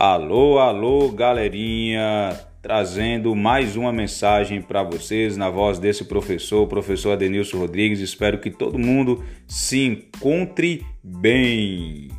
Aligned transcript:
Alô, 0.00 0.60
alô, 0.60 1.10
galerinha, 1.10 2.38
trazendo 2.62 3.34
mais 3.34 3.74
uma 3.74 3.92
mensagem 3.92 4.62
para 4.62 4.80
vocês 4.80 5.36
na 5.36 5.50
voz 5.50 5.80
desse 5.80 6.04
professor, 6.04 6.62
o 6.62 6.68
professor 6.68 7.14
Adenilson 7.14 7.58
Rodrigues. 7.58 7.98
Espero 7.98 8.38
que 8.38 8.48
todo 8.48 8.78
mundo 8.78 9.24
se 9.48 9.84
encontre 9.84 10.86
bem. 11.02 12.12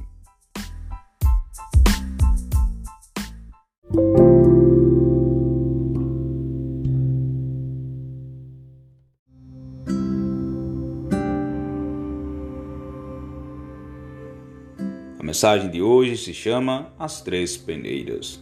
A 15.20 15.24
mensagem 15.24 15.70
de 15.70 15.82
hoje 15.82 16.16
se 16.16 16.34
chama 16.34 16.94
As 16.98 17.22
Três 17.22 17.58
Peneiras. 17.58 18.40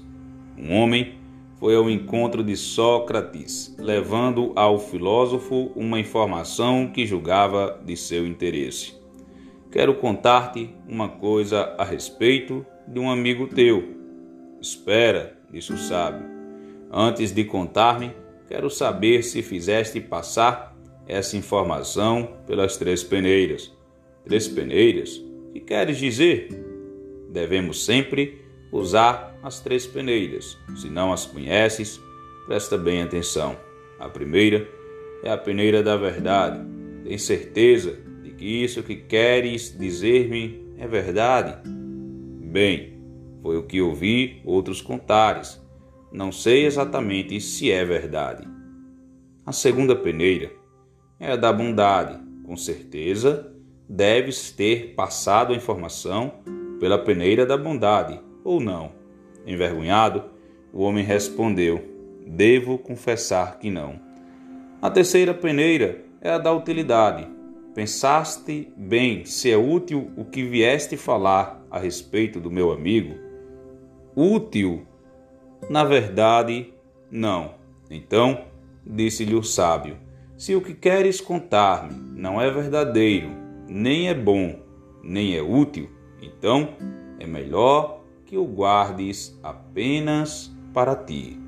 Um 0.56 0.76
homem 0.76 1.16
foi 1.60 1.76
ao 1.76 1.90
encontro 1.90 2.44
de 2.44 2.56
Sócrates, 2.56 3.76
levando 3.80 4.54
ao 4.56 4.78
filósofo 4.78 5.72
uma 5.76 6.00
informação 6.00 6.86
que 6.86 7.04
julgava 7.04 7.82
de 7.84 7.98
seu 7.98 8.28
interesse. 8.28 8.94
Quero 9.72 9.96
contar-te 9.96 10.70
uma 10.88 11.10
coisa 11.10 11.74
a 11.80 11.84
respeito 11.84 12.64
de 12.88 13.00
um 13.00 13.10
amigo 13.10 13.48
teu. 13.48 13.96
Espera, 14.62 15.36
disse 15.52 15.74
o 15.74 15.80
sábio. 15.80 16.28
Antes 16.92 17.32
de 17.32 17.44
contar-me, 17.44 18.12
quero 18.48 18.70
saber 18.70 19.24
se 19.24 19.42
fizeste 19.42 20.00
passar 20.00 20.78
essa 21.08 21.36
informação 21.36 22.36
pelas 22.46 22.78
três 22.78 23.04
peneiras. 23.04 23.76
Três 24.24 24.48
peneiras? 24.48 25.20
Que 25.52 25.60
queres 25.60 25.98
dizer? 25.98 26.67
Devemos 27.30 27.86
sempre 27.86 28.42
usar 28.72 29.38
as 29.44 29.60
três 29.60 29.86
peneiras. 29.86 30.58
Se 30.76 30.90
não 30.90 31.12
as 31.12 31.26
conheces, 31.26 32.00
presta 32.46 32.78
bem 32.78 33.02
atenção. 33.02 33.58
A 34.00 34.08
primeira 34.10 34.68
é 35.24 35.32
a 35.32 35.38
peneira 35.38 35.82
da 35.82 35.96
verdade. 35.96 36.60
Tem 37.04 37.18
certeza 37.18 37.98
de 38.24 38.32
que 38.32 38.46
isso 38.46 38.84
que 38.84 38.96
queres 38.96 39.78
dizer-me 39.78 40.68
é 40.78 40.88
verdade? 40.88 41.68
Bem, 41.68 42.98
foi 43.42 43.58
o 43.58 43.64
que 43.64 43.82
ouvi 43.82 44.42
outros 44.46 44.82
contares. 44.82 45.62
Não 46.12 46.32
sei 46.32 46.66
exatamente 46.66 47.40
se 47.42 47.72
é 47.72 47.84
verdade. 47.84 48.48
A 49.46 49.52
segunda 49.52 49.96
peneira 49.96 50.52
é 51.20 51.32
a 51.32 51.36
da 51.36 51.52
bondade. 51.52 52.20
Com 52.46 52.56
certeza, 52.56 53.54
deves 53.88 54.52
ter 54.52 54.94
passado 54.96 55.54
a 55.54 55.56
informação 55.56 56.44
pela 56.80 56.98
peneira 56.98 57.46
da 57.46 57.58
bondade, 57.58 58.20
ou 58.44 58.60
não? 58.60 58.92
Envergonhado, 59.46 60.24
o 60.74 60.84
homem 60.84 61.04
respondeu: 61.04 61.84
Devo 62.26 62.78
confessar 62.78 63.60
que 63.60 63.70
não. 63.70 64.00
A 64.82 64.90
terceira 64.90 65.34
peneira 65.34 66.04
é 66.22 66.30
a 66.30 66.38
da 66.38 66.52
utilidade. 66.52 67.28
Pensaste 67.74 68.72
bem 68.76 69.24
se 69.26 69.52
é 69.52 69.58
útil 69.58 70.12
o 70.18 70.26
que 70.26 70.44
vieste 70.44 70.98
falar 70.98 71.64
a 71.70 71.80
respeito 71.80 72.40
do 72.40 72.52
meu 72.52 72.72
amigo? 72.72 73.16
Útil? 74.16 74.86
Na 75.70 75.84
verdade, 75.84 76.74
não. 77.10 77.56
Então, 77.90 78.46
disse-lhe 78.86 79.36
o 79.36 79.44
sábio: 79.44 79.98
Se 80.36 80.56
o 80.56 80.62
que 80.62 80.74
queres 80.74 81.22
contar-me 81.22 81.94
não 82.20 82.42
é 82.42 82.50
verdadeiro, 82.50 83.30
nem 83.68 84.10
é 84.10 84.14
bom, 84.14 84.60
nem 85.04 85.36
é 85.36 85.42
útil, 85.42 85.90
então, 86.22 86.76
é 87.20 87.26
melhor 87.26 88.02
que 88.26 88.38
o 88.38 88.46
guardes 88.46 89.38
apenas 89.42 90.52
para 90.74 90.96
ti. 90.96 91.40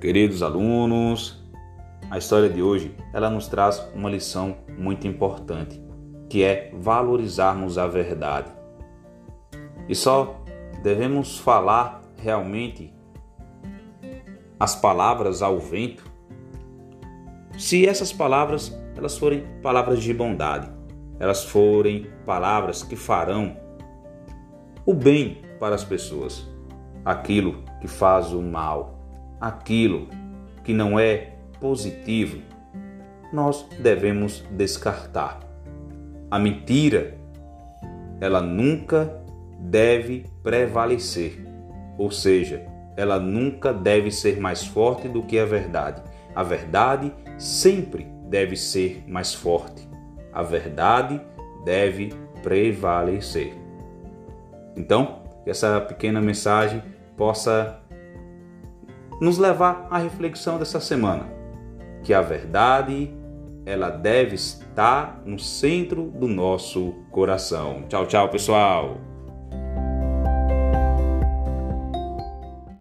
Queridos 0.00 0.40
alunos, 0.40 1.42
a 2.08 2.16
história 2.16 2.48
de 2.48 2.62
hoje, 2.62 2.94
ela 3.12 3.28
nos 3.28 3.48
traz 3.48 3.84
uma 3.92 4.08
lição 4.08 4.56
muito 4.78 5.06
importante, 5.06 5.82
que 6.28 6.44
é 6.44 6.70
valorizarmos 6.74 7.76
a 7.76 7.88
verdade. 7.88 8.55
E 9.88 9.94
só 9.94 10.42
devemos 10.82 11.38
falar 11.38 12.02
realmente 12.16 12.92
as 14.58 14.74
palavras 14.74 15.42
ao 15.42 15.58
vento 15.58 16.16
se 17.58 17.86
essas 17.86 18.12
palavras 18.12 18.78
elas 18.96 19.16
forem 19.16 19.46
palavras 19.62 20.02
de 20.02 20.12
bondade, 20.12 20.70
elas 21.18 21.44
forem 21.44 22.06
palavras 22.26 22.82
que 22.82 22.96
farão 22.96 23.56
o 24.84 24.92
bem 24.92 25.42
para 25.58 25.74
as 25.74 25.82
pessoas, 25.82 26.46
aquilo 27.04 27.64
que 27.80 27.88
faz 27.88 28.32
o 28.32 28.42
mal, 28.42 28.98
aquilo 29.40 30.08
que 30.64 30.74
não 30.74 30.98
é 31.00 31.36
positivo, 31.58 32.42
nós 33.32 33.66
devemos 33.80 34.44
descartar. 34.50 35.40
A 36.30 36.38
mentira, 36.38 37.16
ela 38.20 38.40
nunca 38.42 39.22
deve 39.58 40.26
prevalecer, 40.42 41.44
ou 41.98 42.10
seja, 42.10 42.66
ela 42.96 43.18
nunca 43.18 43.72
deve 43.72 44.10
ser 44.10 44.40
mais 44.40 44.64
forte 44.66 45.08
do 45.08 45.22
que 45.22 45.38
a 45.38 45.44
verdade. 45.44 46.02
A 46.34 46.42
verdade 46.42 47.12
sempre 47.38 48.06
deve 48.28 48.56
ser 48.56 49.04
mais 49.06 49.34
forte. 49.34 49.88
A 50.32 50.42
verdade 50.42 51.20
deve 51.64 52.12
prevalecer. 52.42 53.54
Então, 54.76 55.22
que 55.44 55.50
essa 55.50 55.80
pequena 55.80 56.20
mensagem 56.20 56.82
possa 57.16 57.80
nos 59.20 59.38
levar 59.38 59.86
à 59.90 59.98
reflexão 59.98 60.58
dessa 60.58 60.80
semana, 60.80 61.26
que 62.02 62.12
a 62.12 62.20
verdade 62.20 63.14
ela 63.64 63.90
deve 63.90 64.34
estar 64.34 65.22
no 65.24 65.38
centro 65.38 66.04
do 66.04 66.28
nosso 66.28 66.94
coração. 67.10 67.84
Tchau, 67.88 68.06
tchau, 68.06 68.28
pessoal. 68.28 68.98